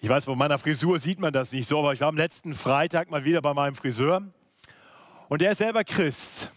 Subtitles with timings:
[0.00, 2.54] Ich weiß, bei meiner Frisur sieht man das nicht so, aber ich war am letzten
[2.54, 4.22] Freitag mal wieder bei meinem Friseur.
[5.28, 6.52] Und der ist selber Christ.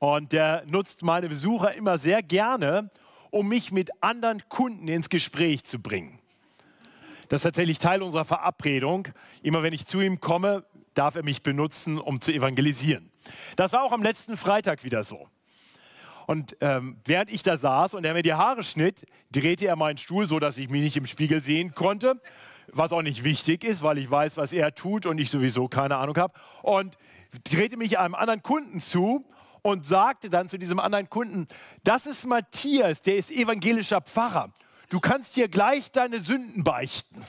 [0.00, 2.90] Und der nutzt meine Besucher immer sehr gerne,
[3.30, 6.18] um mich mit anderen Kunden ins Gespräch zu bringen.
[7.28, 9.06] Das ist tatsächlich Teil unserer Verabredung.
[9.40, 10.64] Immer wenn ich zu ihm komme,
[10.94, 13.12] darf er mich benutzen, um zu evangelisieren.
[13.54, 15.28] Das war auch am letzten Freitag wieder so.
[16.26, 19.96] Und ähm, während ich da saß und er mir die Haare schnitt, drehte er meinen
[19.96, 22.20] Stuhl so, dass ich mich nicht im Spiegel sehen konnte
[22.72, 25.96] was auch nicht wichtig ist, weil ich weiß, was er tut und ich sowieso keine
[25.96, 26.34] Ahnung habe.
[26.62, 26.96] Und
[27.44, 29.24] drehte mich einem anderen Kunden zu
[29.62, 31.46] und sagte dann zu diesem anderen Kunden,
[31.84, 34.52] das ist Matthias, der ist evangelischer Pfarrer.
[34.88, 37.24] Du kannst hier gleich deine Sünden beichten.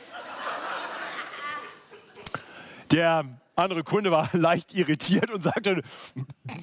[2.91, 3.23] Der
[3.55, 5.81] andere Kunde war leicht irritiert und sagte,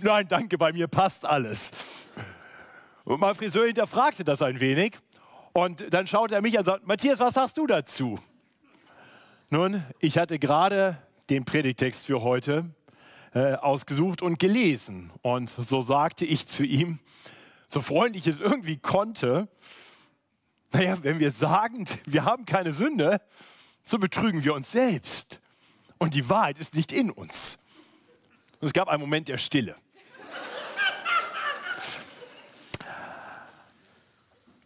[0.02, 1.71] nein, danke, bei mir passt alles.
[3.05, 4.97] Und mein Friseur hinterfragte das ein wenig
[5.52, 8.19] und dann schaute er mich an und sagte, Matthias, was sagst du dazu?
[9.51, 12.66] Nun, ich hatte gerade den Predigtext für heute
[13.32, 15.10] äh, ausgesucht und gelesen.
[15.23, 16.99] Und so sagte ich zu ihm,
[17.71, 19.49] so freundlich ich es irgendwie konnte,
[20.71, 23.23] naja, wenn wir sagen, wir haben keine Sünde,
[23.82, 25.41] so betrügen wir uns selbst.
[25.96, 27.59] Und die Wahrheit ist nicht in uns.
[28.60, 29.76] Und es gab einen Moment der Stille.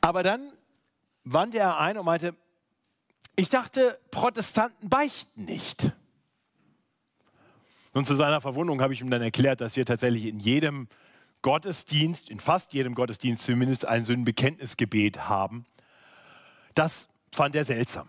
[0.00, 0.52] Aber dann
[1.22, 2.34] wandte er ein und meinte,
[3.36, 5.92] ich dachte, Protestanten beichten nicht.
[7.92, 10.88] Und zu seiner Verwunderung habe ich ihm dann erklärt, dass wir tatsächlich in jedem
[11.42, 15.66] Gottesdienst, in fast jedem Gottesdienst zumindest ein Sündenbekenntnisgebet haben.
[16.74, 18.08] Das fand er seltsam.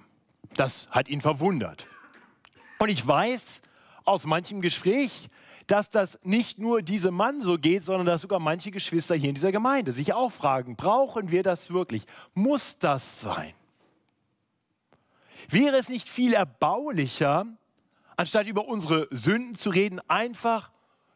[0.56, 1.88] Das hat ihn verwundert.
[2.80, 3.62] Und ich weiß
[4.06, 5.30] aus manchem Gespräch,
[5.68, 9.36] dass das nicht nur diesem Mann so geht, sondern dass sogar manche Geschwister hier in
[9.36, 12.06] dieser Gemeinde sich auch fragen, brauchen wir das wirklich?
[12.34, 13.54] Muss das sein?
[15.50, 17.46] Wäre es nicht viel erbaulicher,
[18.18, 20.72] anstatt über unsere Sünden zu reden, einfach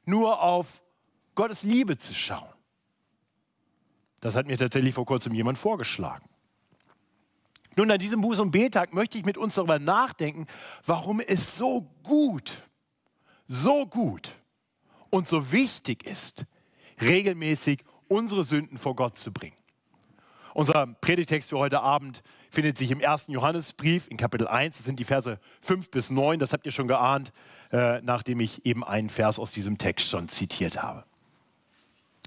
[0.06, 0.81] nur auf
[1.36, 2.50] Gottes Liebe zu schauen?
[4.22, 6.28] Das hat mir tatsächlich vor kurzem jemand vorgeschlagen.
[7.75, 10.47] Nun, an diesem Buß- und Betag möchte ich mit uns darüber nachdenken,
[10.84, 12.63] warum es so gut,
[13.46, 14.35] so gut
[15.12, 16.46] und so wichtig ist,
[17.00, 19.56] regelmäßig unsere Sünden vor Gott zu bringen.
[20.56, 24.78] Unser Predigtext für heute Abend findet sich im ersten Johannesbrief in Kapitel 1.
[24.78, 26.40] Das sind die Verse 5 bis 9.
[26.40, 27.31] Das habt ihr schon geahnt,
[27.72, 31.06] äh, nachdem ich eben einen Vers aus diesem Text schon zitiert habe.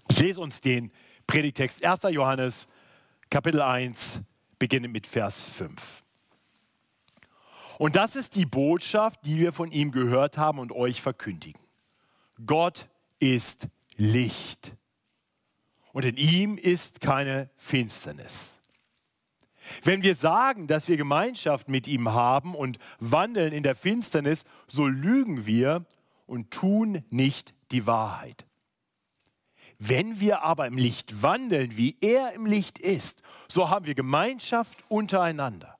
[0.08, 0.90] Ich lese uns den
[1.26, 2.02] Predigtext 1.
[2.10, 2.68] Johannes,
[3.30, 4.22] Kapitel 1,
[4.58, 6.02] beginnend mit Vers 5.
[7.78, 11.60] Und das ist die Botschaft, die wir von ihm gehört haben und euch verkündigen.
[12.44, 12.88] Gott
[13.18, 14.76] ist Licht
[15.92, 18.59] und in ihm ist keine Finsternis.
[19.82, 24.86] Wenn wir sagen, dass wir Gemeinschaft mit ihm haben und wandeln in der Finsternis, so
[24.86, 25.84] lügen wir
[26.26, 28.46] und tun nicht die Wahrheit.
[29.78, 34.84] Wenn wir aber im Licht wandeln, wie er im Licht ist, so haben wir Gemeinschaft
[34.88, 35.78] untereinander.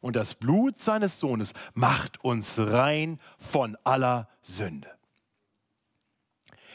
[0.00, 4.88] Und das Blut seines Sohnes macht uns rein von aller Sünde.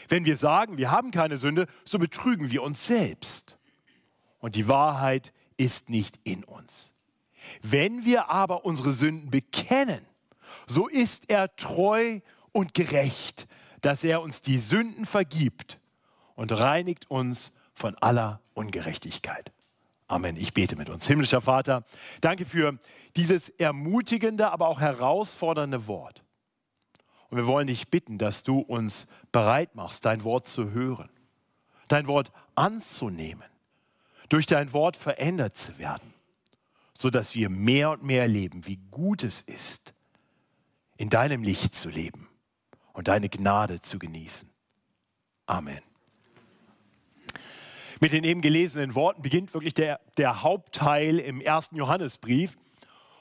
[0.08, 3.58] Wenn wir sagen, wir haben keine Sünde, so betrügen wir uns selbst.
[4.38, 6.92] Und die Wahrheit ist nicht in uns.
[7.62, 10.04] Wenn wir aber unsere Sünden bekennen,
[10.66, 12.20] so ist er treu
[12.52, 13.46] und gerecht,
[13.80, 15.78] dass er uns die Sünden vergibt
[16.34, 19.52] und reinigt uns von aller Ungerechtigkeit.
[20.08, 20.36] Amen.
[20.36, 21.06] Ich bete mit uns.
[21.06, 21.84] Himmlischer Vater,
[22.20, 22.78] danke für
[23.16, 26.22] dieses ermutigende, aber auch herausfordernde Wort.
[27.28, 31.10] Und wir wollen dich bitten, dass du uns bereit machst, dein Wort zu hören,
[31.88, 33.55] dein Wort anzunehmen
[34.28, 36.14] durch dein Wort verändert zu werden,
[36.98, 39.94] sodass wir mehr und mehr erleben, wie gut es ist,
[40.96, 42.28] in deinem Licht zu leben
[42.92, 44.48] und deine Gnade zu genießen.
[45.46, 45.80] Amen.
[48.00, 52.56] Mit den eben gelesenen Worten beginnt wirklich der, der Hauptteil im ersten Johannesbrief.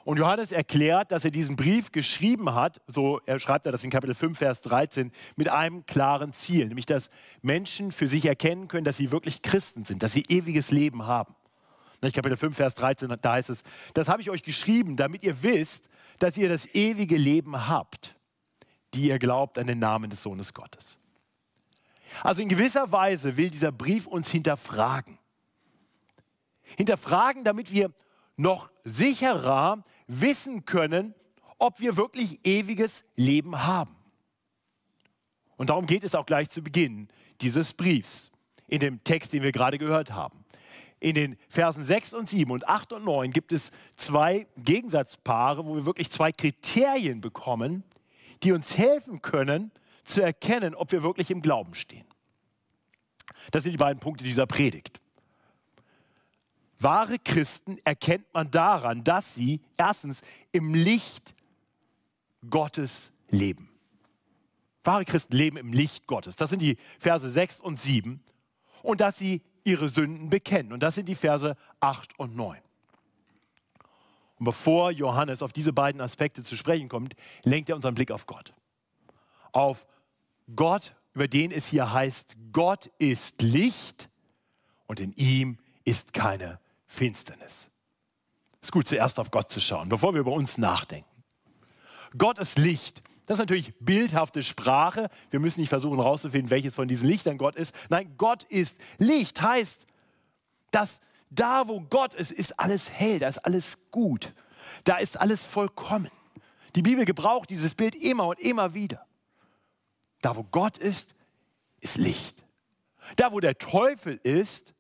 [0.06, 3.90] Und Johannes erklärt, dass er diesen Brief geschrieben hat, so er schreibt er das in
[3.90, 7.10] Kapitel 5, Vers 13, mit einem klaren Ziel, nämlich dass
[7.42, 11.36] Menschen für sich erkennen können, dass sie wirklich Christen sind, dass sie ewiges Leben haben.
[12.02, 13.64] Kapitel 5, Vers 13, da heißt es,
[13.96, 18.16] das habe ich euch geschrieben, damit ihr wisst, dass ihr das ewige Leben habt,
[18.94, 21.00] die ihr glaubt an den Namen des Sohnes Gottes.
[22.22, 25.18] Also in gewisser Weise will dieser Brief uns hinterfragen.
[26.78, 27.92] Hinterfragen, damit wir
[28.38, 31.14] noch sicherer wissen können,
[31.58, 33.96] ob wir wirklich ewiges Leben haben.
[35.58, 37.08] Und darum geht es auch gleich zu Beginn
[37.42, 38.32] dieses Briefs,
[38.68, 40.44] in dem Text, den wir gerade gehört haben.
[41.02, 45.76] in den Versen 6 und 7 und 8 und 9 gibt es zwei Gegensatzpaare, wo
[45.76, 47.84] wir wirklich zwei Kriterien bekommen,
[48.44, 49.72] die uns helfen können,
[50.04, 52.06] zu erkennen, ob wir wirklich im Glauben stehen.
[53.52, 55.00] Das sind die beiden Punkte dieser Predigt.
[56.80, 61.34] Wahre Christen erkennt man daran, dass sie erstens im Licht
[62.50, 63.70] Gottes leben.
[64.84, 66.36] Wahre Christen leben im Licht Gottes.
[66.36, 68.22] Das sind die Verse 6 und 7.
[68.84, 70.74] Und dass sie ihre Sünden bekennen.
[70.74, 72.60] Und das sind die Verse 8 und 9.
[74.38, 78.28] Und bevor Johannes auf diese beiden Aspekte zu sprechen kommt, lenkt er unseren Blick auf
[78.28, 78.54] Gott.
[79.54, 79.88] Auf
[80.56, 84.10] Gott, über den es hier heißt, Gott ist Licht
[84.86, 86.60] und in ihm ist keine
[86.96, 87.70] Finsternis.
[88.62, 91.10] Es ist gut, zuerst auf Gott zu schauen, bevor wir über uns nachdenken.
[92.18, 93.04] Gott ist Licht.
[93.26, 95.10] Das ist natürlich bildhafte Sprache.
[95.30, 97.76] Wir müssen nicht versuchen herauszufinden, welches von diesen Lichtern Gott ist.
[97.90, 99.42] Nein, Gott ist Licht.
[99.42, 99.88] Heißt,
[100.72, 104.34] dass da, wo Gott ist, ist alles hell, da ist alles gut,
[104.84, 106.12] da ist alles vollkommen.
[106.76, 109.06] Die Bibel gebraucht dieses Bild immer und immer wieder.
[110.22, 111.16] Da, wo Gott ist,
[111.80, 112.44] ist Licht.
[113.16, 114.75] Da, wo der Teufel ist,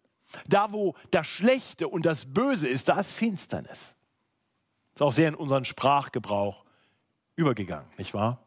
[0.48, 3.95] da, wo das Schlechte und das Böse ist, da ist Finsternis.
[4.94, 6.63] Ist auch sehr in unseren Sprachgebrauch
[7.36, 8.39] übergegangen, nicht wahr?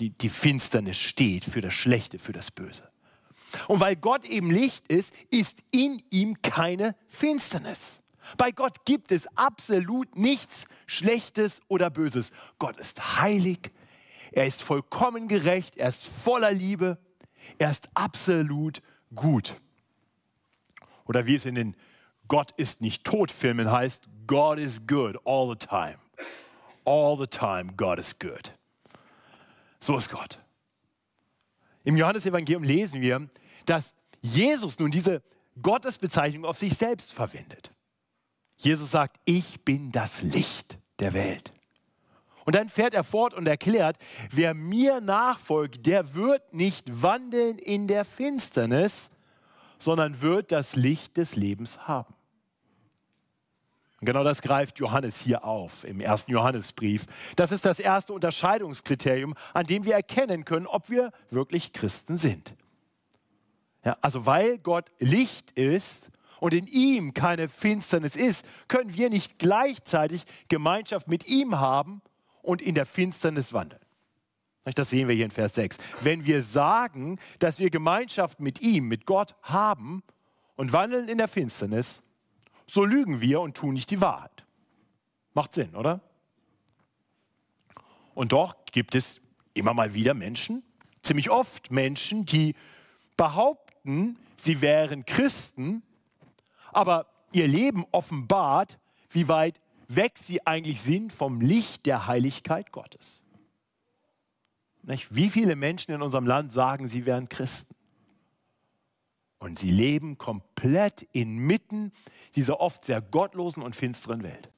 [0.00, 2.90] Die, die Finsternis steht für das Schlechte, für das Böse.
[3.68, 8.02] Und weil Gott eben Licht ist, ist in ihm keine Finsternis.
[8.36, 12.32] Bei Gott gibt es absolut nichts Schlechtes oder Böses.
[12.58, 13.70] Gott ist heilig,
[14.32, 16.98] er ist vollkommen gerecht, er ist voller Liebe,
[17.58, 18.82] er ist absolut
[19.14, 19.60] gut.
[21.06, 21.76] Oder wie es in den
[22.28, 25.98] Gott ist nicht tot Filmen heißt, God is good all the time.
[26.84, 28.52] All the time, God is good.
[29.80, 30.40] So ist Gott.
[31.84, 33.28] Im Johannesevangelium lesen wir,
[33.64, 35.22] dass Jesus nun diese
[35.62, 37.70] Gottesbezeichnung auf sich selbst verwendet.
[38.56, 41.52] Jesus sagt, ich bin das Licht der Welt.
[42.44, 43.98] Und dann fährt er fort und erklärt,
[44.30, 49.10] wer mir nachfolgt, der wird nicht wandeln in der Finsternis,
[49.78, 52.14] sondern wird das Licht des Lebens haben.
[54.00, 57.06] Und genau das greift Johannes hier auf im ersten Johannesbrief.
[57.34, 62.54] Das ist das erste Unterscheidungskriterium, an dem wir erkennen können, ob wir wirklich Christen sind.
[63.84, 69.38] Ja, also weil Gott Licht ist und in ihm keine Finsternis ist, können wir nicht
[69.38, 72.02] gleichzeitig Gemeinschaft mit ihm haben
[72.42, 73.85] und in der Finsternis wandeln.
[74.74, 75.78] Das sehen wir hier in Vers 6.
[76.00, 80.02] Wenn wir sagen, dass wir Gemeinschaft mit ihm, mit Gott haben
[80.56, 82.02] und wandeln in der Finsternis,
[82.66, 84.44] so lügen wir und tun nicht die Wahrheit.
[85.34, 86.00] Macht Sinn, oder?
[88.14, 89.20] Und doch gibt es
[89.54, 90.64] immer mal wieder Menschen,
[91.02, 92.54] ziemlich oft Menschen, die
[93.16, 95.82] behaupten, sie wären Christen,
[96.72, 98.78] aber ihr Leben offenbart,
[99.10, 103.22] wie weit weg sie eigentlich sind vom Licht der Heiligkeit Gottes.
[104.86, 107.74] Wie viele Menschen in unserem Land sagen, sie wären Christen?
[109.38, 111.92] Und sie leben komplett inmitten
[112.34, 114.50] dieser oft sehr gottlosen und finsteren Welt.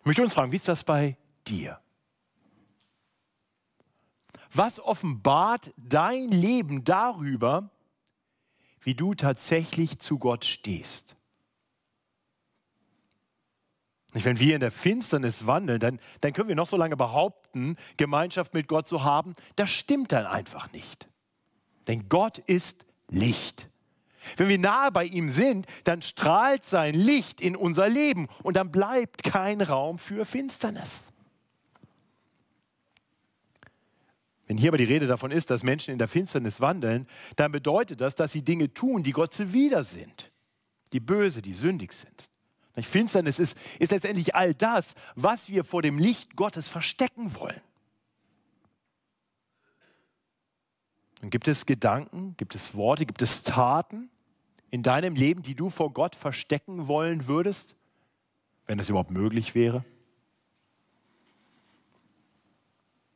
[0.00, 1.16] Ich möchte uns fragen, wie ist das bei
[1.46, 1.78] dir?
[4.52, 7.70] Was offenbart dein Leben darüber,
[8.80, 11.16] wie du tatsächlich zu Gott stehst?
[14.12, 18.54] Wenn wir in der Finsternis wandeln, dann, dann können wir noch so lange behaupten, Gemeinschaft
[18.54, 19.34] mit Gott zu haben.
[19.56, 21.08] Das stimmt dann einfach nicht.
[21.86, 23.68] Denn Gott ist Licht.
[24.36, 28.70] Wenn wir nahe bei ihm sind, dann strahlt sein Licht in unser Leben und dann
[28.70, 31.10] bleibt kein Raum für Finsternis.
[34.46, 38.00] Wenn hier aber die Rede davon ist, dass Menschen in der Finsternis wandeln, dann bedeutet
[38.00, 40.32] das, dass sie Dinge tun, die Gott zuwider sind,
[40.92, 42.30] die böse, die sündig sind.
[42.76, 47.60] Finsternis ist, ist letztendlich all das, was wir vor dem Licht Gottes verstecken wollen.
[51.22, 54.08] Und gibt es Gedanken, gibt es Worte, gibt es Taten
[54.70, 57.76] in deinem Leben, die du vor Gott verstecken wollen würdest,
[58.66, 59.84] wenn das überhaupt möglich wäre?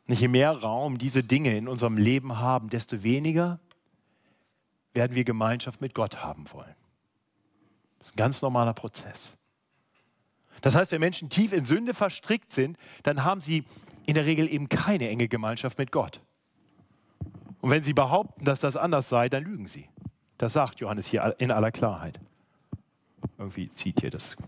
[0.07, 3.59] Nicht je mehr Raum diese Dinge in unserem Leben haben, desto weniger
[4.93, 6.75] werden wir Gemeinschaft mit Gott haben wollen.
[7.99, 9.39] Das ist ein ganz normaler Prozess.
[10.65, 13.65] Das heißt, wenn Menschen tief in Sünde verstrickt sind, dann haben sie
[14.07, 16.23] in der Regel eben keine enge Gemeinschaft mit Gott.
[17.61, 19.91] Und wenn sie behaupten, dass das anders sei, dann lügen sie.
[20.39, 22.19] Das sagt Johannes hier in aller Klarheit.
[23.37, 24.39] Irgendwie zieht hier das.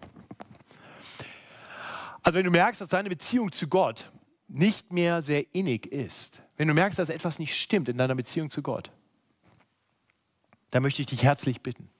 [2.22, 4.10] Also wenn du merkst, dass deine Beziehung zu Gott
[4.48, 8.48] nicht mehr sehr innig ist, wenn du merkst, dass etwas nicht stimmt in deiner Beziehung
[8.48, 8.90] zu Gott,
[10.70, 11.90] dann möchte ich dich herzlich bitten,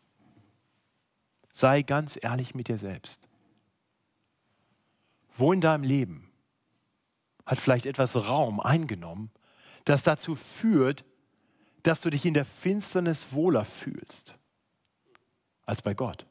[1.52, 3.25] sei ganz ehrlich mit dir selbst.
[5.36, 6.30] Wo in deinem Leben
[7.44, 9.30] hat vielleicht etwas Raum eingenommen,
[9.84, 11.04] das dazu führt,
[11.82, 14.36] dass du dich in der Finsternis wohler fühlst
[15.64, 16.26] als bei Gott.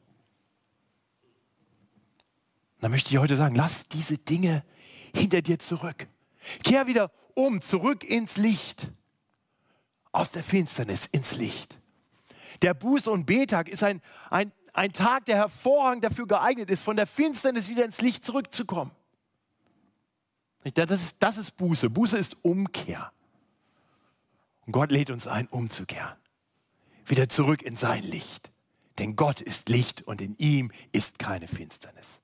[2.80, 4.62] Dann möchte ich heute sagen, lass diese Dinge
[5.14, 6.06] hinter dir zurück.
[6.62, 8.90] Kehr wieder um, zurück ins Licht.
[10.12, 11.78] Aus der Finsternis ins Licht.
[12.62, 16.96] Der Buß- und Betag ist ein, ein, ein Tag, der hervorragend dafür geeignet ist, von
[16.96, 18.90] der Finsternis wieder ins Licht zurückzukommen.
[20.74, 21.90] Das ist, das ist Buße.
[21.90, 23.12] Buße ist Umkehr.
[24.66, 26.16] Und Gott lädt uns ein, umzukehren.
[27.06, 28.50] Wieder zurück in sein Licht.
[28.98, 32.20] Denn Gott ist Licht und in ihm ist keine Finsternis.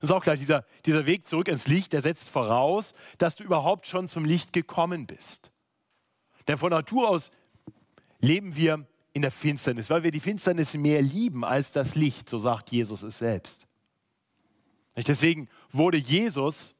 [0.00, 3.44] Das ist auch klar, dieser, dieser Weg zurück ins Licht, der setzt voraus, dass du
[3.44, 5.52] überhaupt schon zum Licht gekommen bist.
[6.48, 7.30] Denn von Natur aus
[8.18, 12.38] leben wir in der Finsternis, weil wir die Finsternis mehr lieben als das Licht, so
[12.38, 13.66] sagt Jesus es selbst.
[14.96, 16.74] Deswegen wurde Jesus,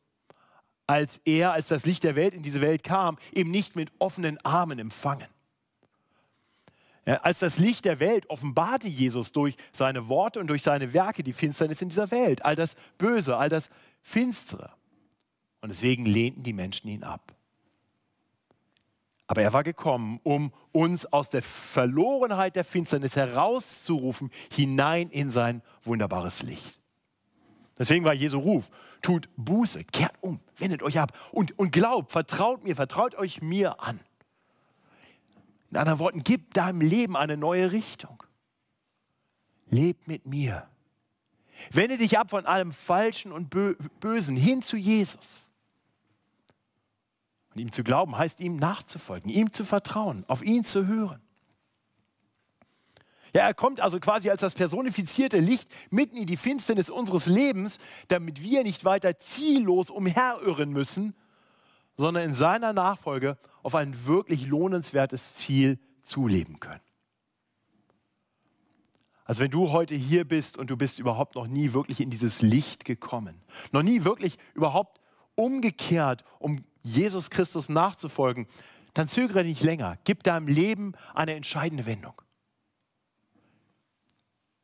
[0.86, 4.38] als er, als das Licht der Welt in diese Welt kam, eben nicht mit offenen
[4.44, 5.28] Armen empfangen.
[7.04, 11.24] Ja, als das Licht der Welt offenbarte Jesus durch seine Worte und durch seine Werke
[11.24, 13.70] die Finsternis in dieser Welt, all das Böse, all das
[14.02, 14.70] Finstere.
[15.60, 17.34] Und deswegen lehnten die Menschen ihn ab.
[19.32, 25.62] Aber er war gekommen, um uns aus der Verlorenheit der Finsternis herauszurufen, hinein in sein
[25.84, 26.78] wunderbares Licht.
[27.78, 28.68] Deswegen war Jesu Ruf,
[29.00, 33.82] tut Buße, kehrt um, wendet euch ab und, und glaubt, vertraut mir, vertraut euch mir
[33.82, 34.00] an.
[35.70, 38.22] In anderen Worten, gib deinem Leben eine neue Richtung.
[39.70, 40.68] Leb mit mir.
[41.70, 45.48] Wende dich ab von allem Falschen und Bösen hin zu Jesus.
[47.54, 51.20] Und ihm zu glauben heißt ihm nachzufolgen, ihm zu vertrauen, auf ihn zu hören.
[53.34, 57.78] Ja, er kommt also quasi als das personifizierte Licht mitten in die Finsternis unseres Lebens,
[58.08, 61.14] damit wir nicht weiter ziellos umherirren müssen,
[61.96, 66.80] sondern in seiner Nachfolge auf ein wirklich lohnenswertes Ziel zuleben können.
[69.24, 72.42] Also wenn du heute hier bist und du bist überhaupt noch nie wirklich in dieses
[72.42, 73.40] Licht gekommen,
[73.70, 75.00] noch nie wirklich überhaupt
[75.36, 78.46] umgekehrt, um Jesus Christus nachzufolgen,
[78.94, 79.98] dann zögere nicht länger.
[80.04, 82.20] Gib deinem Leben eine entscheidende Wendung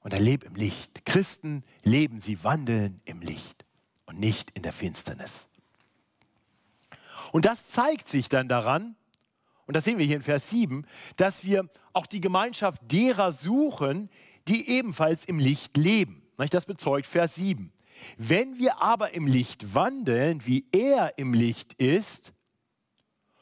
[0.09, 1.05] und er lebt im Licht.
[1.05, 3.67] Christen leben, sie wandeln im Licht
[4.07, 5.49] und nicht in der Finsternis.
[7.31, 8.97] Und das zeigt sich dann daran,
[9.67, 14.09] und das sehen wir hier in Vers 7, dass wir auch die Gemeinschaft derer suchen,
[14.47, 16.23] die ebenfalls im Licht leben.
[16.39, 17.71] Das bezeugt Vers 7.
[18.17, 22.35] Wenn wir aber im Licht wandeln, wie er im Licht ist,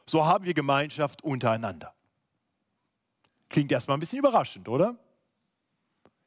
[0.07, 1.95] so haben wir Gemeinschaft untereinander.
[3.49, 4.97] Klingt erstmal ein bisschen überraschend, oder?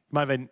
[0.07, 0.49] Ich meine, wenn,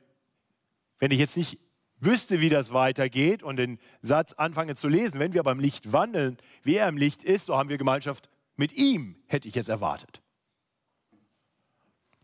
[0.99, 1.59] wenn ich jetzt nicht
[1.99, 6.37] wüsste, wie das weitergeht und den Satz anfange zu lesen, wenn wir beim Licht wandeln,
[6.63, 10.21] wie er im Licht ist, so haben wir Gemeinschaft mit ihm, hätte ich jetzt erwartet.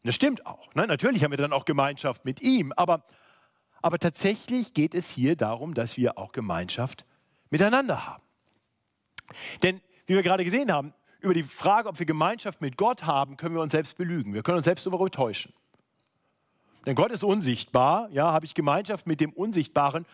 [0.04, 0.74] Das stimmt auch.
[0.76, 0.86] Ne?
[0.86, 3.06] Natürlich haben wir dann auch Gemeinschaft mit ihm, aber,
[3.84, 7.06] aber tatsächlich geht es hier darum, dass wir auch Gemeinschaft
[7.50, 8.24] miteinander haben.
[9.62, 13.36] Denn, wie wir gerade gesehen haben, über die Frage, ob wir Gemeinschaft mit Gott haben,
[13.36, 14.34] können wir uns selbst belügen.
[14.34, 15.54] Wir können uns selbst darüber täuschen.
[16.86, 20.06] Denn Gott ist unsichtbar, ja, habe ich Gemeinschaft mit dem Unsichtbaren?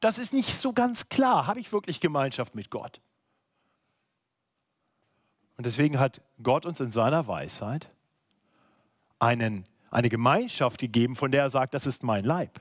[0.00, 1.46] Das ist nicht so ganz klar.
[1.46, 3.00] Habe ich wirklich Gemeinschaft mit Gott?
[5.56, 7.90] Und deswegen hat Gott uns in seiner Weisheit
[9.18, 12.60] einen, eine Gemeinschaft gegeben, von der er sagt, das ist mein Leib.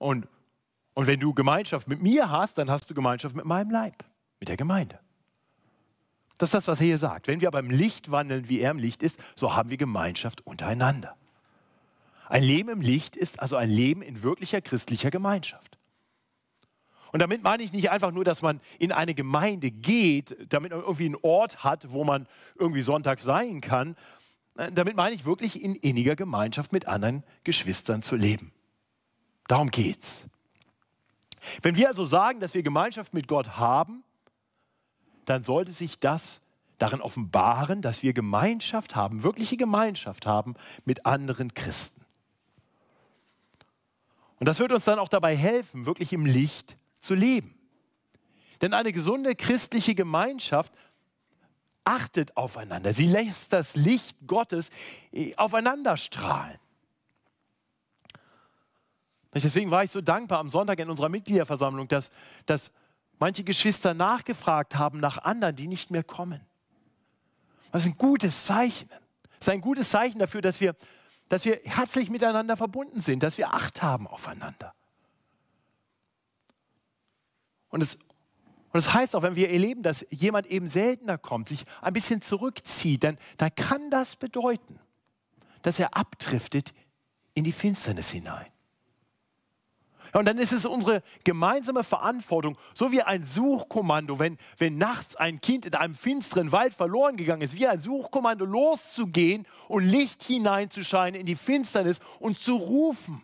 [0.00, 0.26] Und,
[0.94, 4.02] und wenn du Gemeinschaft mit mir hast, dann hast du Gemeinschaft mit meinem Leib,
[4.40, 4.98] mit der Gemeinde.
[6.38, 7.28] Das ist das, was er hier sagt.
[7.28, 10.46] Wenn wir aber im Licht wandeln, wie er im Licht ist, so haben wir Gemeinschaft
[10.46, 11.16] untereinander.
[12.30, 15.76] Ein Leben im Licht ist also ein Leben in wirklicher christlicher Gemeinschaft.
[17.12, 20.80] Und damit meine ich nicht einfach nur, dass man in eine Gemeinde geht, damit man
[20.80, 22.26] irgendwie einen Ort hat, wo man
[22.58, 23.96] irgendwie Sonntag sein kann.
[24.54, 28.52] Damit meine ich wirklich in inniger Gemeinschaft mit anderen Geschwistern zu leben.
[29.50, 30.28] Darum geht's.
[31.60, 34.04] Wenn wir also sagen, dass wir Gemeinschaft mit Gott haben,
[35.24, 36.40] dann sollte sich das
[36.78, 40.54] darin offenbaren, dass wir Gemeinschaft haben, wirkliche Gemeinschaft haben
[40.84, 42.04] mit anderen Christen.
[44.38, 47.52] Und das wird uns dann auch dabei helfen, wirklich im Licht zu leben.
[48.62, 50.72] Denn eine gesunde christliche Gemeinschaft
[51.82, 52.92] achtet aufeinander.
[52.92, 54.70] Sie lässt das Licht Gottes
[55.36, 56.60] aufeinander strahlen.
[59.32, 62.10] Deswegen war ich so dankbar am Sonntag in unserer Mitgliederversammlung, dass,
[62.46, 62.72] dass
[63.18, 66.40] manche Geschwister nachgefragt haben nach anderen, die nicht mehr kommen.
[67.70, 68.88] Das ist ein gutes Zeichen.
[69.38, 70.74] Das ist ein gutes Zeichen dafür, dass wir
[71.30, 74.74] dass wir herzlich miteinander verbunden sind, dass wir Acht haben aufeinander.
[77.68, 81.64] Und es, und es heißt auch, wenn wir erleben, dass jemand eben seltener kommt, sich
[81.82, 84.80] ein bisschen zurückzieht, dann, dann kann das bedeuten,
[85.62, 86.74] dass er abdriftet
[87.34, 88.46] in die Finsternis hinein.
[90.12, 95.40] Und dann ist es unsere gemeinsame Verantwortung, so wie ein Suchkommando, wenn, wenn nachts ein
[95.40, 101.20] Kind in einem finsteren Wald verloren gegangen ist, wie ein Suchkommando loszugehen und Licht hineinzuscheinen
[101.20, 103.22] in die Finsternis und zu rufen,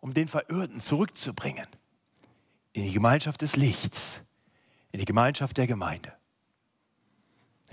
[0.00, 1.66] um den Verirrten zurückzubringen
[2.72, 4.22] in die Gemeinschaft des Lichts,
[4.90, 6.12] in die Gemeinschaft der Gemeinde.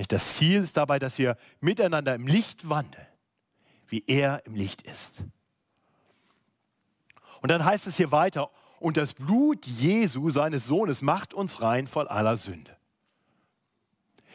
[0.08, 3.06] Das Ziel ist dabei, dass wir miteinander im Licht wandeln,
[3.88, 5.24] wie er im Licht ist.
[7.42, 11.88] Und dann heißt es hier weiter, und das Blut Jesu, seines Sohnes, macht uns rein
[11.88, 12.76] von aller Sünde.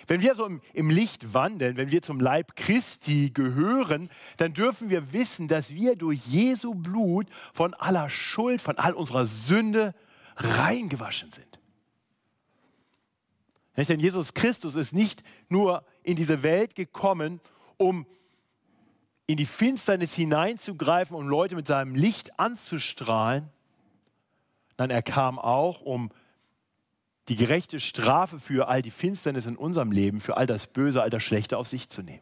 [0.06, 4.90] Wenn wir so im, im, Licht wandeln, wenn wir zum Leib Christi gehören, dann dürfen
[4.90, 9.94] wir wissen, dass wir durch Jesu Blut von aller Schuld, von all unserer Sünde
[10.36, 11.58] reingewaschen sind.
[13.76, 17.40] Denn Jesus Christus ist nicht nur in diese Welt gekommen,
[17.76, 18.06] um
[19.26, 23.48] in die Finsternis hineinzugreifen und Leute mit seinem Licht anzustrahlen.
[24.76, 26.10] Nein, er kam auch, um
[27.28, 31.10] die gerechte Strafe für all die Finsternis in unserem Leben, für all das Böse, all
[31.10, 32.20] das Schlechte auf sich zu nehmen.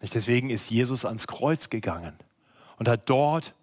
[0.00, 2.16] Deswegen ist Jesus ans Kreuz gegangen
[2.78, 3.54] und hat dort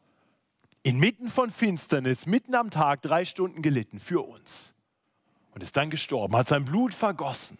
[0.83, 4.75] inmitten von Finsternis, mitten am Tag, drei Stunden gelitten für uns
[5.51, 7.57] und ist dann gestorben, hat sein Blut vergossen,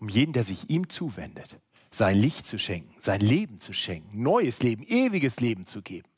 [0.00, 1.56] um jeden, der sich ihm zuwendet,
[1.98, 6.08] sein Licht zu schenken, sein Leben zu schenken, neues Leben, ewiges Leben zu geben.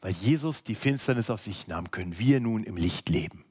[0.00, 3.44] Weil Jesus die Finsternis auf sich nahm, können wir nun im Licht leben.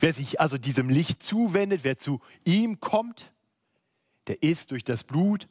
[0.00, 3.32] Wer sich also diesem Licht zuwendet, wer zu ihm kommt,
[4.26, 5.48] der ist durch das Blut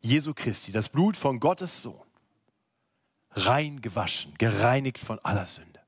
[0.00, 2.06] Jesu Christi, das Blut von Gottes Sohn,
[3.32, 5.80] rein gewaschen, gereinigt von aller Sünde.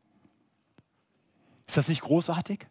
[1.67, 2.67] Ist das nicht großartig?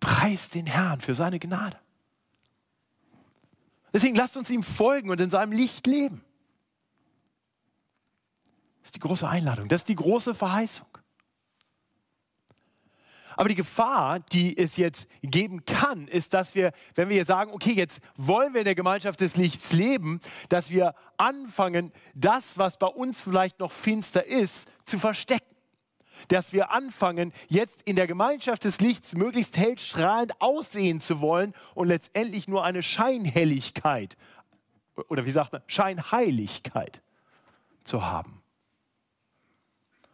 [0.00, 1.78] Preis den Herrn für seine Gnade.
[3.92, 6.24] Deswegen lasst uns ihm folgen und in seinem Licht leben.
[8.80, 10.86] Das ist die große Einladung, das ist die große Verheißung.
[13.36, 17.72] Aber die Gefahr, die es jetzt geben kann, ist, dass wir, wenn wir sagen, okay,
[17.72, 22.88] jetzt wollen wir in der Gemeinschaft des Lichts leben, dass wir anfangen, das, was bei
[22.88, 25.49] uns vielleicht noch finster ist, zu verstecken
[26.28, 31.54] dass wir anfangen, jetzt in der Gemeinschaft des Lichts möglichst hell strahlend aussehen zu wollen
[31.74, 34.16] und letztendlich nur eine Scheinhelligkeit
[35.08, 37.02] oder wie sagt man, Scheinheiligkeit
[37.84, 38.42] zu haben.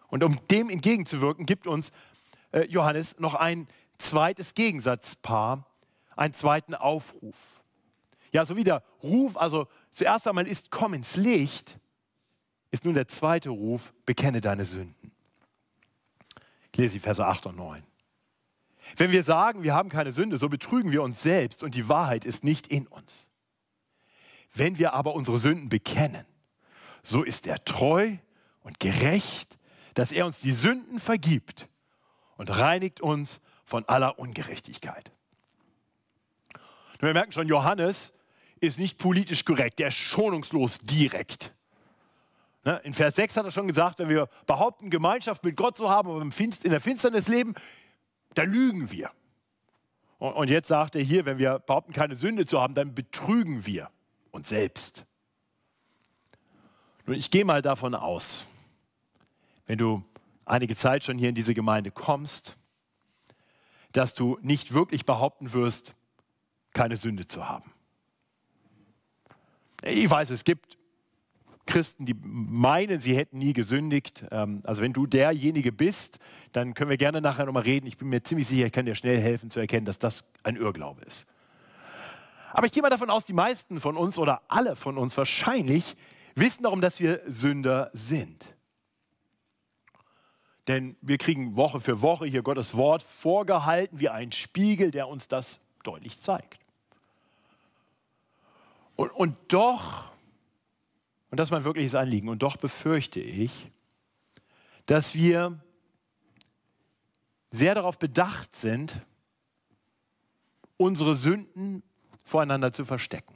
[0.08, 1.92] Und um dem entgegenzuwirken, gibt uns
[2.52, 3.66] äh, Johannes noch ein
[3.98, 5.66] zweites Gegensatzpaar,
[6.16, 7.62] einen zweiten Aufruf.
[8.32, 11.78] Ja, so wie der Ruf, also zuerst einmal ist, komm ins Licht,
[12.70, 14.95] ist nun der zweite Ruf, bekenne deine Sünden.
[16.76, 17.82] Ich lese die Verse 8 und 9.
[18.96, 22.26] Wenn wir sagen, wir haben keine Sünde, so betrügen wir uns selbst und die Wahrheit
[22.26, 23.30] ist nicht in uns.
[24.52, 26.26] Wenn wir aber unsere Sünden bekennen,
[27.02, 28.18] so ist er treu
[28.60, 29.58] und gerecht,
[29.94, 31.66] dass er uns die Sünden vergibt
[32.36, 35.10] und reinigt uns von aller Ungerechtigkeit.
[36.52, 38.12] Und wir merken schon, Johannes
[38.60, 41.55] ist nicht politisch korrekt, der ist schonungslos direkt.
[42.66, 42.80] Ne?
[42.82, 46.10] In Vers 6 hat er schon gesagt, wenn wir behaupten, Gemeinschaft mit Gott zu haben,
[46.10, 46.30] aber in
[46.70, 47.54] der Finsternis leben,
[48.34, 49.12] dann lügen wir.
[50.18, 53.88] Und jetzt sagt er hier, wenn wir behaupten, keine Sünde zu haben, dann betrügen wir
[54.32, 55.06] uns selbst.
[57.06, 58.46] Nun, ich gehe mal davon aus,
[59.66, 60.02] wenn du
[60.44, 62.56] einige Zeit schon hier in diese Gemeinde kommst,
[63.92, 65.94] dass du nicht wirklich behaupten wirst,
[66.72, 67.72] keine Sünde zu haben.
[69.82, 70.75] Ich weiß, es gibt
[71.66, 74.24] Christen, die meinen, sie hätten nie gesündigt.
[74.30, 76.18] Ähm, also wenn du derjenige bist,
[76.52, 77.86] dann können wir gerne nachher nochmal reden.
[77.86, 80.56] Ich bin mir ziemlich sicher, ich kann dir schnell helfen zu erkennen, dass das ein
[80.56, 81.26] Irrglaube ist.
[82.52, 85.96] Aber ich gehe mal davon aus, die meisten von uns oder alle von uns wahrscheinlich
[86.34, 88.54] wissen darum, dass wir Sünder sind.
[90.68, 95.28] Denn wir kriegen Woche für Woche hier Gottes Wort vorgehalten wie ein Spiegel, der uns
[95.28, 96.58] das deutlich zeigt.
[98.96, 100.10] Und, und doch
[101.30, 102.28] und das ist mein wirkliches Anliegen.
[102.28, 103.70] Und doch befürchte ich,
[104.86, 105.60] dass wir
[107.50, 109.00] sehr darauf bedacht sind,
[110.76, 111.82] unsere Sünden
[112.22, 113.34] voreinander zu verstecken.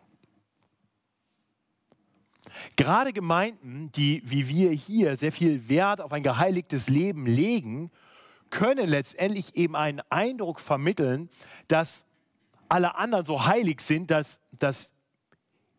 [2.76, 7.90] Gerade Gemeinden, die wie wir hier sehr viel Wert auf ein geheiligtes Leben legen,
[8.50, 11.30] können letztendlich eben einen Eindruck vermitteln,
[11.68, 12.04] dass
[12.68, 14.92] alle anderen so heilig sind, dass, dass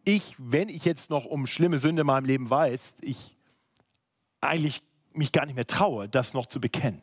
[0.03, 3.37] ich, wenn ich jetzt noch um schlimme Sünde in meinem Leben weiß, ich
[4.39, 4.83] eigentlich
[5.13, 7.01] mich gar nicht mehr traue, das noch zu bekennen.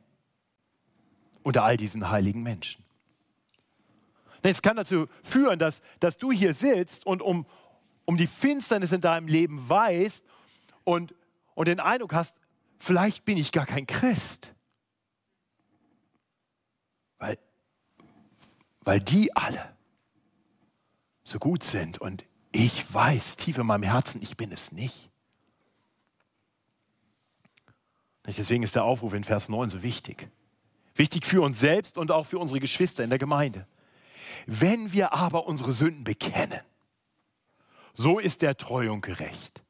[1.43, 2.85] Unter all diesen heiligen Menschen.
[4.43, 7.47] Es kann dazu führen, dass, dass du hier sitzt und um,
[8.05, 10.25] um die Finsternis in deinem Leben weißt
[10.85, 11.15] und,
[11.55, 12.37] und den Eindruck hast,
[12.79, 14.55] vielleicht bin ich gar kein Christ.
[17.19, 17.39] Weil,
[18.81, 19.77] weil die alle
[21.25, 22.25] so gut sind und
[22.59, 25.09] ich weiß tief in meinem Herzen, ich bin es nicht.
[28.27, 30.29] Deswegen ist der Aufruf in Vers 9 so wichtig.
[30.97, 33.67] Wichtig für uns selbst und auch für unsere Geschwister in der Gemeinde.
[34.47, 36.61] Wenn wir aber unsere Sünden bekennen,
[37.95, 39.63] so ist er treu und gerecht,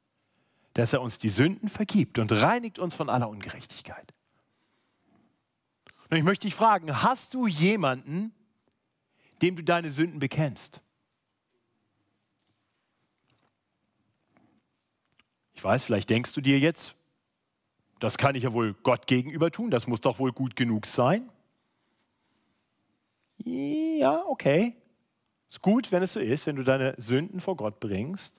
[0.72, 4.14] dass er uns die Sünden vergibt und reinigt uns von aller Ungerechtigkeit.
[6.08, 8.32] Und ich möchte dich fragen, hast du jemanden,
[9.42, 10.80] dem du deine Sünden bekennst?
[15.58, 16.94] Ich weiß, vielleicht denkst du dir jetzt,
[17.98, 21.28] das kann ich ja wohl Gott gegenüber tun, das muss doch wohl gut genug sein.
[23.38, 24.76] Ja, okay.
[25.50, 28.36] Ist gut, wenn es so ist, wenn du deine Sünden vor Gott bringst.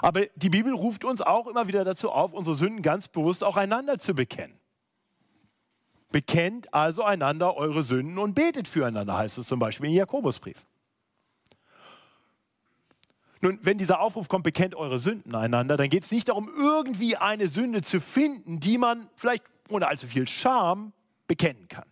[0.00, 3.56] Aber die Bibel ruft uns auch immer wieder dazu auf, unsere Sünden ganz bewusst auch
[3.56, 4.56] einander zu bekennen.
[6.12, 10.64] Bekennt also einander eure Sünden und betet füreinander, heißt es zum Beispiel im Jakobusbrief.
[13.40, 17.16] Nun, wenn dieser Aufruf kommt, bekennt eure Sünden einander, dann geht es nicht darum, irgendwie
[17.16, 20.92] eine Sünde zu finden, die man vielleicht ohne allzu viel Scham
[21.26, 21.86] bekennen kann.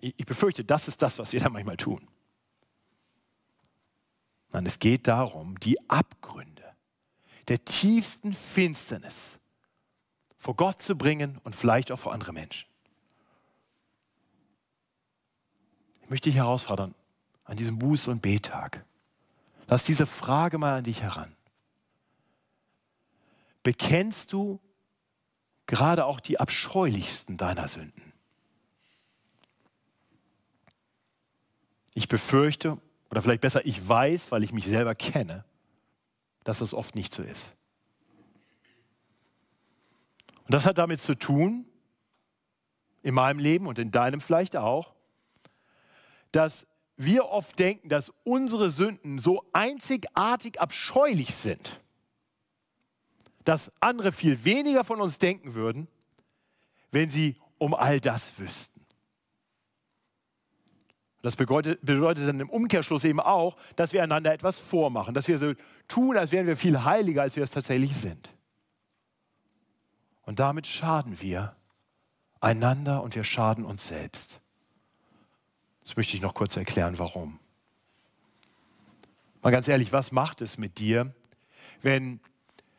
[0.00, 2.08] Ich befürchte, das ist das, was wir da manchmal tun.
[4.52, 6.64] Nein, es geht darum, die Abgründe
[7.48, 9.38] der tiefsten Finsternis
[10.38, 12.68] vor Gott zu bringen und vielleicht auch vor andere Menschen.
[16.02, 16.94] Ich möchte dich herausfordern
[17.44, 18.84] an diesem Buß- und Betag.
[19.70, 21.36] Lass diese Frage mal an dich heran.
[23.62, 24.58] Bekennst du
[25.66, 28.12] gerade auch die abscheulichsten deiner Sünden?
[31.94, 32.78] Ich befürchte,
[33.10, 35.44] oder vielleicht besser, ich weiß, weil ich mich selber kenne,
[36.42, 37.54] dass das oft nicht so ist.
[40.46, 41.64] Und das hat damit zu tun,
[43.04, 44.94] in meinem Leben und in deinem vielleicht auch,
[46.32, 46.66] dass
[47.02, 51.80] wir oft denken, dass unsere Sünden so einzigartig abscheulich sind,
[53.44, 55.88] dass andere viel weniger von uns denken würden,
[56.90, 58.84] wenn sie um all das wüssten.
[61.22, 65.38] Das bedeutet, bedeutet dann im Umkehrschluss eben auch, dass wir einander etwas vormachen, dass wir
[65.38, 65.54] so
[65.88, 68.30] tun, als wären wir viel heiliger, als wir es tatsächlich sind.
[70.22, 71.56] Und damit schaden wir
[72.40, 74.42] einander und wir schaden uns selbst.
[75.90, 77.40] Das möchte ich noch kurz erklären, warum.
[79.42, 81.12] Mal ganz ehrlich, was macht es mit dir,
[81.82, 82.20] wenn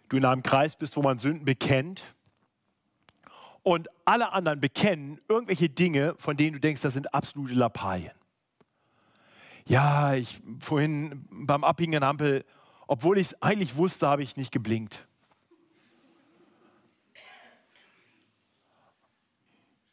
[0.08, 2.16] du in einem Kreis bist, wo man Sünden bekennt
[3.64, 8.14] und alle anderen bekennen irgendwelche Dinge, von denen du denkst, das sind absolute Lappalien?
[9.66, 12.46] Ja, ich vorhin beim Abbiegen der Ampel,
[12.88, 15.06] obwohl ich es eigentlich wusste, habe ich nicht geblinkt.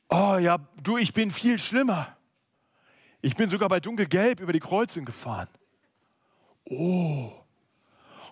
[0.09, 2.16] Oh ja, du, ich bin viel schlimmer.
[3.20, 5.48] Ich bin sogar bei dunkelgelb über die Kreuzung gefahren.
[6.64, 7.33] Oh.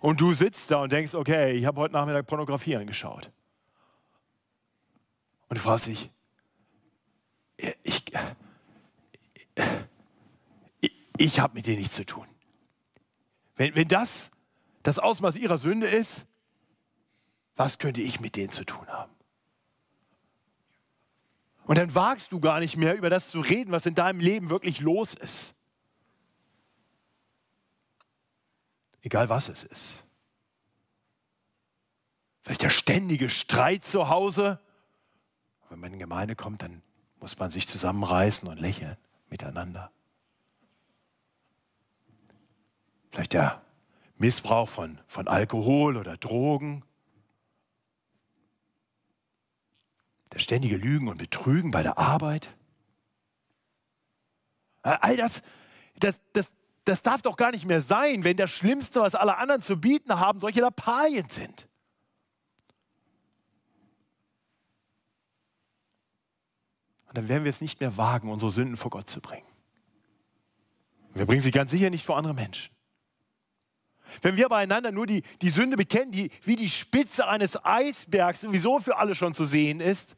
[0.00, 3.30] Und du sitzt da und denkst, okay, ich habe heute Nachmittag Pornografie angeschaut.
[5.48, 6.10] Und du fragst dich,
[7.82, 8.04] ich,
[10.80, 12.26] ich, ich habe mit dir nichts zu tun.
[13.56, 14.30] Wenn, wenn das
[14.82, 16.26] das Ausmaß ihrer Sünde ist,
[17.56, 19.15] was könnte ich mit denen zu tun haben?
[21.66, 24.50] Und dann wagst du gar nicht mehr über das zu reden, was in deinem Leben
[24.50, 25.56] wirklich los ist.
[29.02, 30.04] Egal was es ist.
[32.42, 34.60] Vielleicht der ständige Streit zu Hause.
[35.68, 36.82] Wenn man in die Gemeinde kommt, dann
[37.18, 38.96] muss man sich zusammenreißen und lächeln
[39.28, 39.90] miteinander.
[43.10, 43.60] Vielleicht der
[44.18, 46.84] Missbrauch von, von Alkohol oder Drogen.
[50.36, 52.54] Das ständige Lügen und Betrügen bei der Arbeit.
[54.82, 55.42] All das,
[55.98, 56.52] das, das,
[56.84, 60.20] das darf doch gar nicht mehr sein, wenn das Schlimmste, was alle anderen zu bieten
[60.20, 61.66] haben, solche Lappalien sind.
[67.06, 69.46] Und dann werden wir es nicht mehr wagen, unsere Sünden vor Gott zu bringen.
[71.14, 72.74] Wir bringen sie ganz sicher nicht vor andere Menschen.
[74.20, 78.80] Wenn wir beieinander nur die, die Sünde bekennen, die wie die Spitze eines Eisbergs sowieso
[78.80, 80.14] für alle schon zu sehen ist,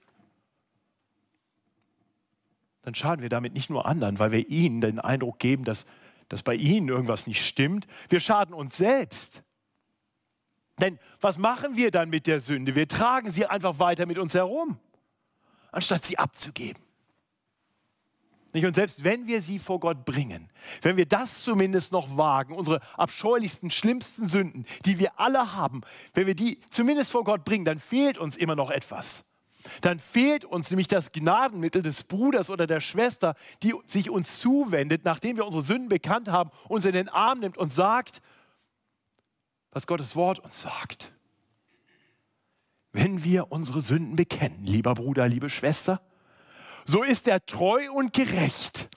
[2.82, 5.86] dann schaden wir damit nicht nur anderen, weil wir ihnen den Eindruck geben, dass,
[6.28, 7.86] dass bei ihnen irgendwas nicht stimmt.
[8.08, 9.42] Wir schaden uns selbst.
[10.80, 12.74] Denn was machen wir dann mit der Sünde?
[12.74, 14.78] Wir tragen sie einfach weiter mit uns herum,
[15.72, 16.82] anstatt sie abzugeben.
[18.54, 20.50] Und selbst wenn wir sie vor Gott bringen,
[20.82, 25.82] wenn wir das zumindest noch wagen, unsere abscheulichsten, schlimmsten Sünden, die wir alle haben,
[26.14, 29.27] wenn wir die zumindest vor Gott bringen, dann fehlt uns immer noch etwas.
[29.80, 35.04] Dann fehlt uns nämlich das Gnadenmittel des Bruders oder der Schwester, die sich uns zuwendet,
[35.04, 38.20] nachdem wir unsere Sünden bekannt haben, uns in den Arm nimmt und sagt,
[39.70, 41.12] was Gottes Wort uns sagt.
[42.92, 46.00] Wenn wir unsere Sünden bekennen, lieber Bruder, liebe Schwester,
[46.86, 48.88] so ist er treu und gerecht,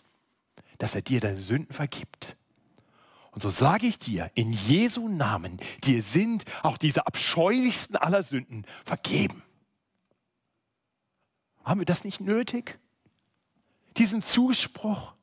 [0.78, 2.38] dass er dir deine Sünden vergibt.
[3.32, 8.66] Und so sage ich dir, in Jesu Namen, dir sind auch diese abscheulichsten aller Sünden
[8.84, 9.44] vergeben.
[11.64, 12.80] Haben wir das nicht nötig?
[13.98, 15.14] Diesen Zuspruch?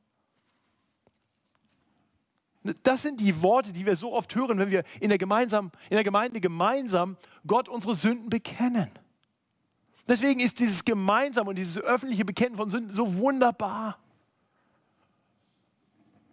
[2.83, 5.95] Das sind die Worte, die wir so oft hören, wenn wir in der, gemeinsam, in
[5.95, 8.91] der Gemeinde gemeinsam Gott unsere Sünden bekennen.
[10.07, 13.99] Deswegen ist dieses gemeinsame und dieses öffentliche Bekennen von Sünden so wunderbar,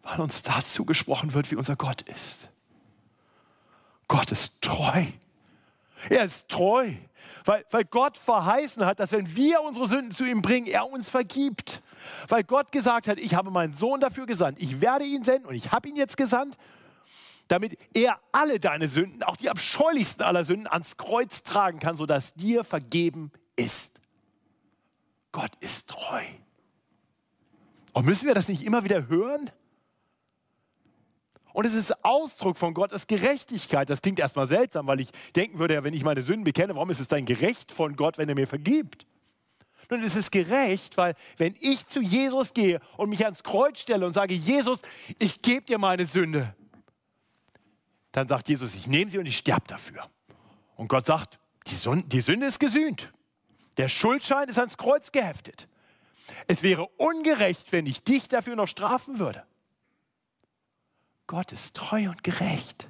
[0.04, 2.50] weil uns dazu gesprochen wird, wie unser Gott ist.
[4.08, 5.06] Gott ist treu.
[6.10, 6.94] Er ist treu,
[7.46, 11.10] weil, weil Gott verheißen hat, dass wenn wir unsere Sünden zu ihm bringen, er uns
[11.10, 11.82] vergibt.
[12.28, 15.56] Weil Gott gesagt hat, ich habe meinen Sohn dafür gesandt, ich werde ihn senden und
[15.56, 16.58] ich habe ihn jetzt gesandt,
[17.48, 22.34] damit er alle deine Sünden, auch die abscheulichsten aller Sünden, ans Kreuz tragen kann, sodass
[22.34, 24.00] dir vergeben ist.
[25.32, 26.24] Gott ist treu.
[27.94, 29.52] Und müssen wir das nicht immer wieder hören?
[31.56, 33.90] Und es ist Ausdruck von Gottes Gerechtigkeit.
[33.90, 37.00] Das klingt erstmal seltsam, weil ich denken würde, wenn ich meine Sünden bekenne, warum ist
[37.00, 39.08] es dann gerecht von Gott, wenn er mir vergibt?
[39.90, 44.06] Nun ist es gerecht, weil wenn ich zu Jesus gehe und mich ans Kreuz stelle
[44.06, 44.82] und sage, Jesus,
[45.18, 46.54] ich gebe dir meine Sünde,
[48.12, 50.10] dann sagt Jesus, ich nehme sie und ich sterbe dafür.
[50.76, 53.14] Und Gott sagt, die Sünde, die Sünde ist gesühnt.
[53.78, 55.70] Der Schuldschein ist ans Kreuz geheftet.
[56.48, 59.46] Es wäre ungerecht, wenn ich dich dafür noch strafen würde.
[61.28, 62.90] Gott ist treu und gerecht.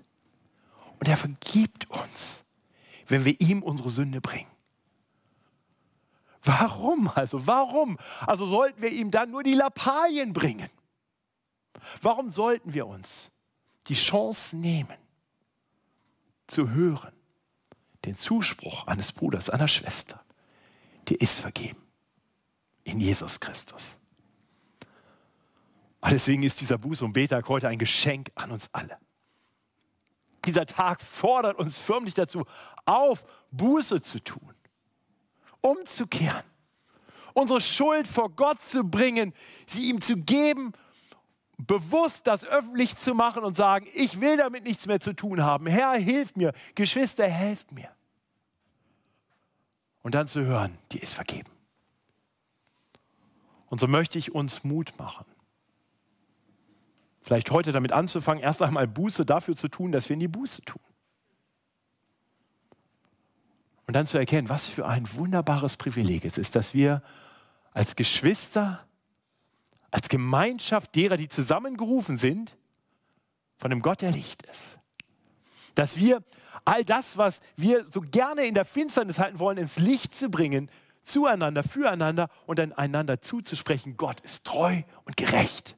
[0.99, 2.43] Und er vergibt uns,
[3.07, 4.49] wenn wir ihm unsere Sünde bringen.
[6.43, 7.47] Warum also?
[7.47, 7.97] Warum?
[8.21, 10.69] Also sollten wir ihm dann nur die Lappalien bringen?
[12.01, 13.31] Warum sollten wir uns
[13.87, 14.97] die Chance nehmen,
[16.47, 17.13] zu hören,
[18.05, 20.25] den Zuspruch eines Bruders, einer Schwester?
[21.05, 21.81] dir ist vergeben.
[22.83, 23.97] In Jesus Christus.
[26.05, 28.95] Und deswegen ist dieser Buß- und Betag heute ein Geschenk an uns alle.
[30.45, 32.45] Dieser Tag fordert uns förmlich dazu
[32.85, 34.53] auf, Buße zu tun,
[35.61, 36.43] umzukehren,
[37.33, 39.33] unsere Schuld vor Gott zu bringen,
[39.65, 40.73] sie ihm zu geben,
[41.57, 45.65] bewusst das öffentlich zu machen und sagen, ich will damit nichts mehr zu tun haben.
[45.65, 47.89] Herr, hilf mir, Geschwister, helft mir
[50.03, 51.49] und dann zu hören, die ist vergeben.
[53.69, 55.25] Und so möchte ich uns Mut machen.
[57.25, 60.61] Vielleicht heute damit anzufangen, erst einmal Buße dafür zu tun, dass wir in die Buße
[60.61, 60.81] tun.
[63.88, 67.01] Und dann zu erkennen, was für ein wunderbares Privileg es ist, dass wir
[67.71, 68.85] als Geschwister,
[69.89, 72.55] als Gemeinschaft derer, die zusammengerufen sind,
[73.57, 74.77] von dem Gott, der Licht ist.
[75.73, 76.21] Dass wir
[76.63, 80.69] all das, was wir so gerne in der Finsternis halten wollen, ins Licht zu bringen,
[81.01, 85.75] zueinander, füreinander und dann einander zuzusprechen, Gott ist treu und gerecht.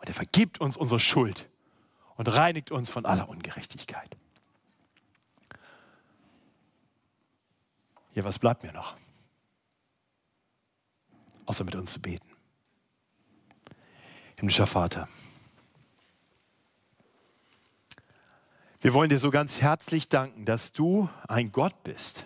[0.00, 1.48] Und er vergibt uns unsere Schuld
[2.16, 4.16] und reinigt uns von aller Ungerechtigkeit.
[8.14, 8.96] Ja, was bleibt mir noch?
[11.46, 12.28] Außer mit uns zu beten.
[14.36, 15.06] Himmlischer Vater,
[18.82, 22.24] Wir wollen dir so ganz herzlich danken, dass du ein Gott bist,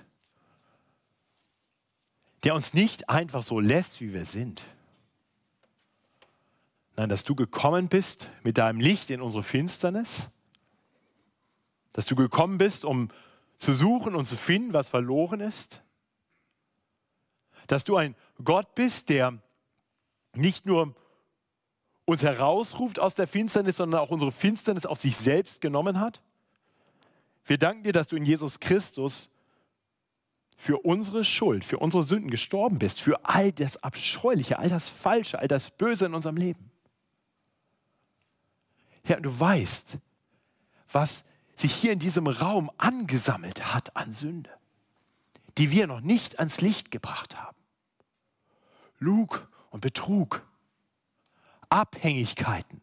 [2.44, 4.62] der uns nicht einfach so lässt, wie wir sind.
[6.96, 10.30] Nein, dass du gekommen bist mit deinem Licht in unsere Finsternis,
[11.92, 13.10] dass du gekommen bist, um
[13.58, 15.82] zu suchen und zu finden, was verloren ist,
[17.66, 19.38] dass du ein Gott bist, der
[20.34, 20.94] nicht nur
[22.04, 26.20] uns herausruft aus der Finsternis, sondern auch unsere Finsternis auf sich selbst genommen hat.
[27.46, 29.30] Wir danken dir, dass du in Jesus Christus
[30.56, 35.38] für unsere Schuld, für unsere Sünden gestorben bist, für all das Abscheuliche, all das Falsche,
[35.38, 36.70] all das Böse in unserem Leben.
[39.04, 39.98] Herr, du weißt,
[40.90, 44.50] was sich hier in diesem Raum angesammelt hat an Sünde,
[45.58, 47.56] die wir noch nicht ans Licht gebracht haben.
[48.98, 50.46] Lug und Betrug,
[51.68, 52.80] Abhängigkeiten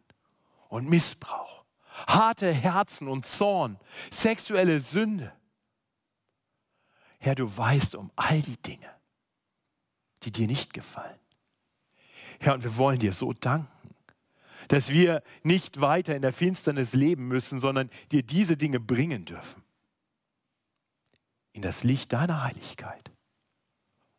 [0.69, 1.65] und Missbrauch,
[2.07, 3.79] harte Herzen und Zorn,
[4.11, 5.33] sexuelle Sünde.
[7.19, 8.89] Herr, du weißt um all die Dinge,
[10.23, 11.19] die dir nicht gefallen.
[12.39, 13.80] Herr, und wir wollen dir so danken,
[14.71, 19.63] dass wir nicht weiter in der Finsternis leben müssen, sondern dir diese Dinge bringen dürfen.
[21.51, 23.11] In das Licht deiner Heiligkeit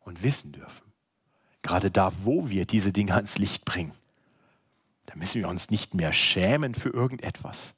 [0.01, 0.93] und wissen dürfen,
[1.63, 3.93] gerade da, wo wir diese Dinge ans Licht bringen,
[5.07, 7.73] da müssen wir uns nicht mehr schämen für irgendetwas.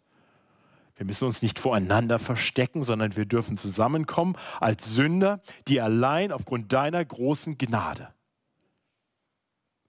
[0.97, 6.73] Wir müssen uns nicht voreinander verstecken, sondern wir dürfen zusammenkommen als Sünder, die allein aufgrund
[6.73, 8.13] deiner großen Gnade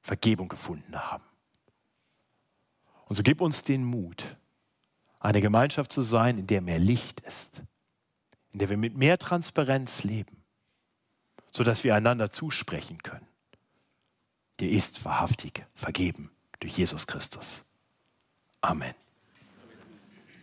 [0.02, 1.24] Vergebung gefunden haben.
[3.06, 4.36] Und so gib uns den Mut,
[5.20, 7.62] eine Gemeinschaft zu sein, in der mehr Licht ist,
[8.52, 10.42] in der wir mit mehr Transparenz leben,
[11.52, 13.26] sodass wir einander zusprechen können.
[14.60, 17.64] Dir ist wahrhaftig vergeben durch Jesus Christus.
[18.60, 18.94] Amen.